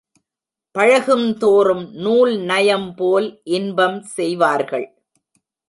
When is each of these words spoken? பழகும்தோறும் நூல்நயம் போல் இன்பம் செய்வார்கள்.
பழகும்தோறும் 0.75 1.83
நூல்நயம் 1.91 2.89
போல் 2.95 3.29
இன்பம் 3.51 3.99
செய்வார்கள். 4.15 4.87